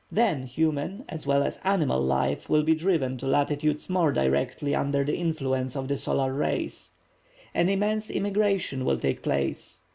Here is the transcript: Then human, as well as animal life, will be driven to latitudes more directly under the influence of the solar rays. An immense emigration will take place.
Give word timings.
Then 0.11 0.47
human, 0.47 1.05
as 1.07 1.27
well 1.27 1.43
as 1.43 1.59
animal 1.63 2.01
life, 2.01 2.49
will 2.49 2.63
be 2.63 2.73
driven 2.73 3.19
to 3.19 3.27
latitudes 3.27 3.87
more 3.87 4.11
directly 4.11 4.73
under 4.73 5.03
the 5.03 5.15
influence 5.15 5.75
of 5.75 5.87
the 5.87 5.95
solar 5.99 6.33
rays. 6.33 6.93
An 7.53 7.69
immense 7.69 8.09
emigration 8.09 8.83
will 8.83 8.97
take 8.97 9.21
place. 9.21 9.81